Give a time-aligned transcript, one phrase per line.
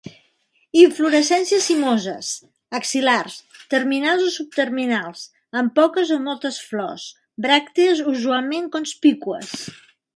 [0.83, 2.29] Inflorescències cimoses,
[2.79, 3.37] axil·lars,
[3.75, 5.29] terminals o subterminals,
[5.63, 7.07] amb poques a moltes flors;
[7.47, 9.57] bràctees usualment conspícues.